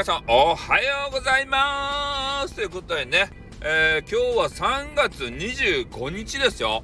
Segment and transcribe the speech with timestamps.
[0.00, 3.28] 皆さんおはようございますということでね、
[3.60, 6.82] えー、今日は3月25日ですよ。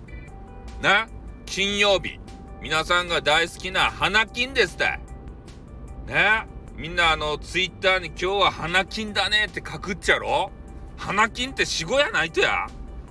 [0.83, 1.07] ね、
[1.47, 2.21] 金曜日。
[2.61, 5.01] 皆さんが大好きな花金ですって。
[6.13, 10.51] ね、みんなあの、ツイッターに今日は花金だねって書くっちゃろ？
[10.99, 12.67] 花金って死後やないとや。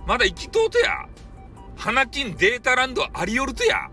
[0.05, 1.07] まだ生きとうとや。
[1.75, 3.89] 花金データランドありよるとや。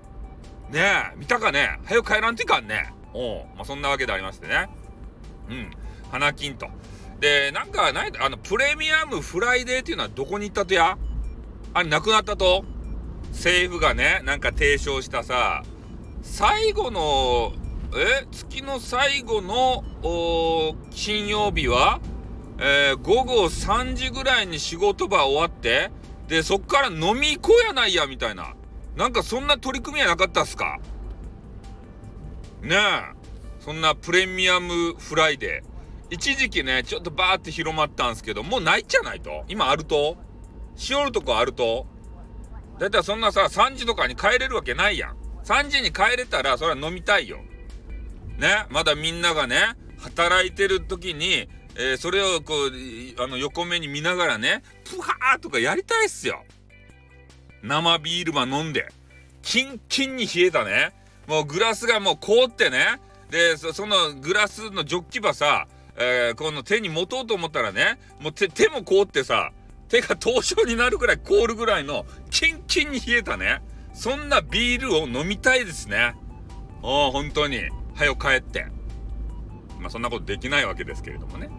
[0.68, 0.79] ね？
[1.14, 1.80] え、見たかね？
[1.86, 2.92] 早く帰らんといかんね。
[3.15, 4.69] おう、まあ、そんなわけでありましてね。
[5.48, 5.70] うん。
[6.12, 6.69] 花金と。
[7.21, 10.98] で、なんか、ないあの、プレミアムフライデーっていうのはどこに行ったとや？
[11.73, 12.65] あれ、なくなったと？
[13.30, 15.62] 政府がね、なんか提唱したさ、
[16.21, 17.52] 最後の、
[17.97, 18.27] え？
[18.30, 19.85] 月の最後の、
[20.91, 22.01] 金曜日は、
[22.59, 25.91] えー、午後3時ぐらいに仕事場終わって、
[26.29, 28.55] で、そっから飲み行こうやないや、みたいな。
[28.97, 30.79] なんかそんな取り組みはなかったっすか？
[32.60, 32.79] ねえ。
[33.60, 35.71] そんなプレミアムフライデー。
[36.13, 40.19] 一時期ね、ちょっとバーって広まったんすけど、もうないじゃないと今あると？
[40.77, 41.87] しおるとこあると？
[42.79, 45.16] だいたいそんなさ、3時とかに帰れるわけないやん。
[45.45, 47.38] 3時に帰れたら、それは飲みたいよ。
[48.38, 48.66] ね。
[48.69, 56.45] まだみんながね、働いてる時に、えー、それをこう、あの、横目に見ながらね、プハーとかやりたいっすよ。
[57.63, 58.93] 生ビールば飲んで。
[59.41, 60.93] キンキンに冷えたね。
[61.26, 63.01] もうグラスがもう凍ってね。
[63.30, 65.66] で、そのグラスのジョッキばさ、
[65.97, 69.53] えー、この手に持とうと思ったらね、もう手、手も凍ってさ、
[69.88, 73.62] 手が凍傷になるぐらい凍るぐらいの、キンキンに冷えたね。
[73.93, 76.15] そんなビールを飲みたいですね。
[76.82, 77.60] お本当に。
[77.94, 78.66] はよ帰って。
[79.78, 81.47] まあそんなことできないわけですけれどもね。
[81.47, 81.53] うん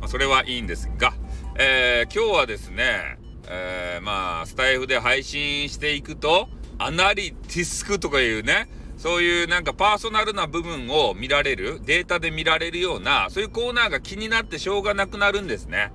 [0.00, 1.14] まあ、それはいいんですが、
[1.58, 15.92] えー、今日はですね、えー、まあスタイフで配信していくと、アナリティスクとかいうね、そういうなんかパーソナルな部分を見られる、データで見られるような、そういうコーナーが気になってしょうがなくなるんですね。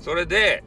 [0.00, 0.64] それで、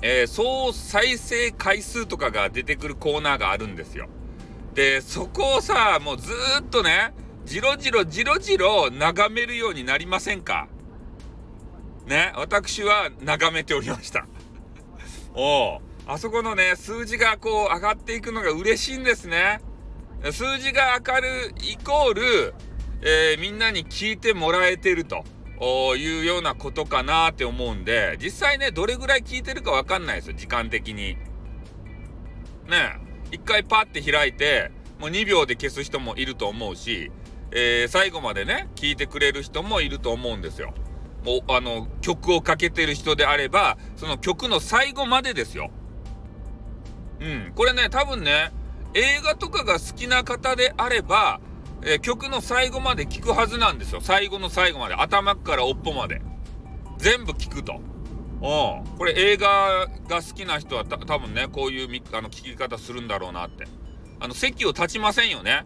[0.00, 4.08] えー、総再生回数とかが出てくるコーナーがあるんですよ。
[4.74, 7.12] で、そこをさ、もうずっとね、
[7.44, 10.68] じろじろじろじろ眺めるようになりませんか？
[12.06, 14.26] ね、私は眺めておりました。
[15.34, 19.60] おあそこのね、数字がこう上がっていくのが嬉しいんですね。
[20.30, 22.54] 数字が明るいイコール、
[23.02, 25.24] えー、みんなに聞いてもらえてると
[25.96, 31.16] いうようなことかなって思うんで、実際ね、どれぐらい聞いてるかわかんないですよ、時間的に。
[32.68, 32.98] ね
[33.32, 37.10] 一回パッて開いて、もう2秒で消す人もいると思うし、
[37.50, 40.72] えー、最後までね、聞いてくれる人もいると思うんですよ。
[41.24, 45.70] もう、あの、曲をかけてる人であれば、その曲の最後までですよ。
[47.20, 47.52] うん。
[47.54, 48.52] これね、多分ね、
[48.94, 51.40] 映画とかが好きな方であれば、
[51.82, 54.00] えー、曲の最後まで聞くはずなんですよ。
[54.00, 54.94] 最後の最後まで。
[54.94, 56.20] 頭から尾っぽまで。
[56.98, 57.80] 全部聞くと。
[58.40, 63.66] おこれ映画が好きな人は多分ね、こういうあの聞き方するんだろうなって。
[64.20, 65.64] あの、席を立ちませんよね。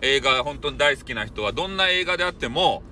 [0.00, 2.82] 映画本当に大好きな人は、どんな映画であっても、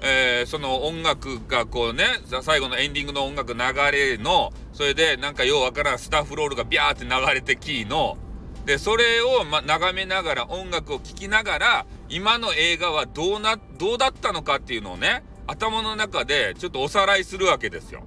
[0.00, 2.04] えー、その音楽がこうね、
[2.42, 3.60] 最後のエンディングの音楽流
[3.92, 8.16] れの、それでなんかようわからんスタッフロールがビャーって流れてきの、
[8.64, 18.04] で、それを、ま、眺めながら、音楽を聴きながら、今の映画はどうな、どうだったのかっていうのをね、頭の中でちょっとおさらいするわけですよ。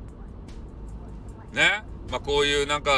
[1.51, 1.83] ね？
[2.09, 2.91] まあ、こういうなんか、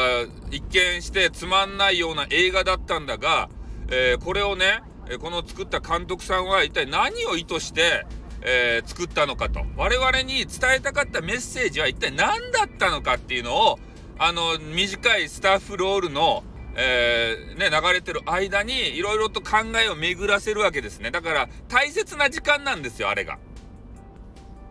[0.52, 3.50] 一見してつまんないような映画だったんだが、
[3.90, 4.82] えー、これをね、
[5.22, 8.06] この作った監督さんは一体何を意図して、
[8.42, 9.62] えー、作ったのかと。
[9.78, 13.80] 我々に伝えたかったメッセージは一体何だったのかっていうのを、
[14.20, 16.44] あの、短いスタッフロールの、
[16.80, 21.10] えー、ね、流れてる間にいろいろと考えを巡らせるわけですね。
[21.10, 23.40] だから大切な時間なんですよ、あれが。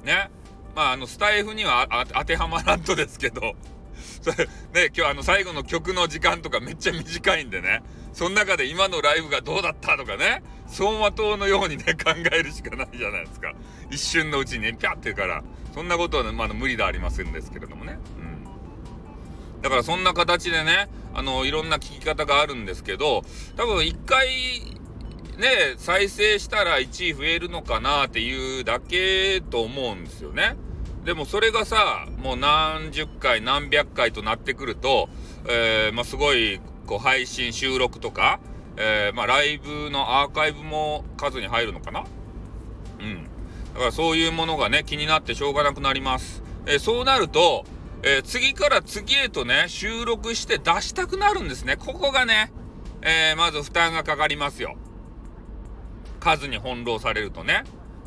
[0.05, 0.31] ね。
[0.77, 3.57] まあ、あの、スタイフには当てはまらんとですけど、
[4.23, 13.53] それ、ね、今日あの最後の曲の時間とかめっちゃ短いんでね、その中で今のライブがどうだったとかね、走馬灯のようにね、 考えるしかないじゃないですか。
[13.91, 15.43] 一瞬のうちにね、ピャってから、
[15.75, 17.99] そんなことは、ね、まあ、無理ではありませんですけれどもね。
[18.19, 18.36] うん。
[19.63, 23.23] だからそんな形でね、あの、いろんな聞き方があるんですけど、
[23.57, 24.29] 多分一回、
[25.39, 30.57] ね、再生したら1位増えるのかなっていうだけと思うんですよね。
[31.05, 35.09] でもそれがさ、もう何十回、何百回となってくると、
[35.49, 38.41] えー、まあ、すごい、こう、配信、収録とか、
[38.77, 42.05] えー、まあ、ライブのアーカイブも数に入るのかな
[42.99, 43.25] うん。
[43.75, 46.43] だからそういうものがね、気になってしょうがなくなります。
[46.67, 47.65] えー、そうなると、
[48.09, 51.77] えー、次から次へとね、収録して出したくなるんですね。
[51.77, 52.53] ここがね、
[53.03, 54.77] えー、まず負担がかかりますよ。
[56.21, 57.65] 数に翻弄されるとね。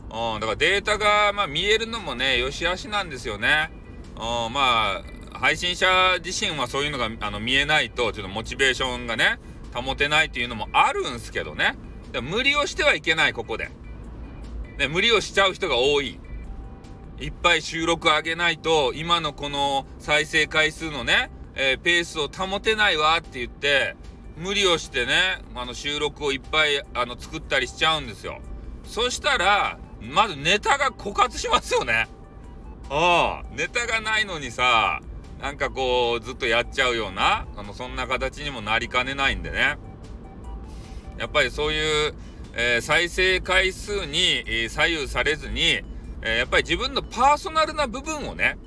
[0.09, 3.71] うん、だからデータが、まあ、見えるのもね、よしあしなんですよね。
[4.15, 4.19] う
[4.49, 5.03] ん、ま
[5.33, 5.87] あ、配信者
[6.23, 9.37] 自身はそういうのがあの見えないと、ちょっとモチベーションがね、
[9.73, 11.75] 保てないっていうのもあるんすけどね。
[12.23, 13.69] 無理をしてはいけない、ここで。
[14.77, 16.21] ね、無理をしちゃう人が多い。
[17.19, 23.95] いっぱい収録上げないと、今のこの再生回数のね、えー、ペースを保てないわって言って、
[24.37, 28.39] 無理をしてね、あの収録をいっぱいあの作ったりしちゃうんですよ。
[28.85, 32.07] そしたら、まずネタが枯渇しますよね。
[32.89, 35.01] ああ、ネタがないのにさ、
[35.41, 39.77] なんかこう、ずっとやっちゃうような、あの、そんな形にもなりかねないんでね。
[41.17, 42.13] やっぱりそういう、
[42.53, 45.81] えー、再生回数に、えー、左右されずに、
[46.21, 48.57] えー、やっぱり自分のパーソナルな部分をね、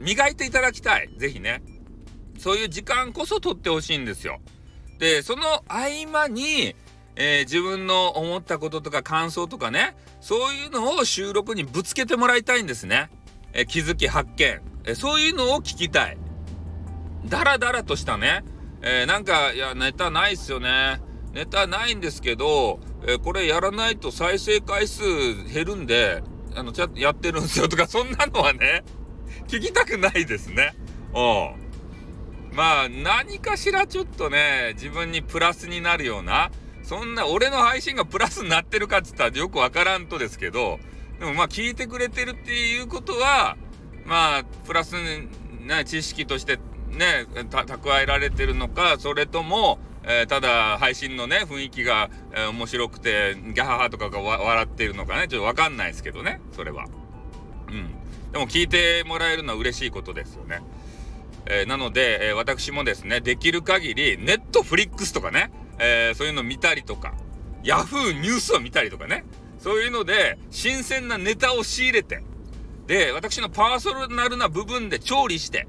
[0.00, 1.10] 磨いていただきたい。
[1.16, 1.62] ぜひね。
[2.38, 4.40] そういう時間こそ取ってほしいんですよ。
[4.98, 6.74] で、その合間に、
[7.14, 13.10] えー、自分の思ったこととか感想とかね、そういうのを収録にぶつけてもらいたいんですね。
[13.52, 16.18] えー、気づき発見、えー、そういうのを聞きたい。
[17.26, 18.44] ダラダラとしたね、
[18.82, 21.00] えなんか、いや、ネタないっすよね。
[21.32, 25.04] ネタないんですけど、えこれやらないと再生回数
[25.44, 26.22] 減るんで、
[26.54, 28.84] あの、ちゃやってるんですよとか、そんなのはね、
[29.48, 30.74] 聞きたくないですね。
[31.14, 32.54] うん。
[32.54, 36.50] まあ、何かしらちょっとね、自分にプラスになるような、
[36.82, 40.78] そんな、俺の配信がプラスになってるかっつったらよくわからんとですけど、
[41.18, 43.56] でもまあ、聞いてくれてるっていうことは、
[44.04, 44.94] まあ、プラス
[45.64, 46.58] な知識として
[46.88, 56.86] ね、蓄えられてるのか、それとも、えー、ただ配信のね、雰囲気が、えー、面白くて、ギャハハとかが笑ってるのかね、ちょっとわかんないですけどね、それは。
[57.68, 57.90] うん。
[58.32, 60.62] でも聞いてもらえるのは嬉しいことですよね。
[61.46, 67.14] えー、なので、え私もですね、できる限り、ネットフリックスとかね、えそういうの見たりとか、
[67.64, 69.24] ヤフーニュースを見たりとかね、
[69.58, 72.22] そういうので、新鮮なネタを仕入れて、
[72.86, 75.68] で、私のパーソナルな部分で調理して、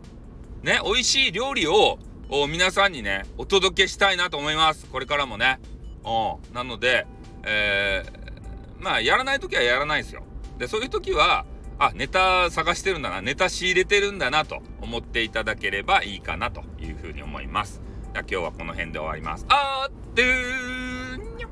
[0.64, 4.86] ね、美味しい料理を皆さんにね、お届けしたいなと思います。
[4.88, 5.60] これからもね。
[6.04, 6.54] うん。
[6.54, 7.06] なので、
[7.44, 10.24] えー、まあ、やらない時はやらないですよ。
[10.58, 11.46] で、そういう時は、
[11.80, 17.82] あ、ネタ探してるんだな、ネタ仕入れてるんだなと思っていただければいいかなというふうに思います。
[18.14, 19.46] じゃあ今日はこの辺で終わります。
[19.50, 21.50] あーってーにょ